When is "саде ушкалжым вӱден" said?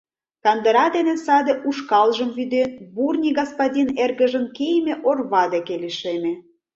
1.25-2.69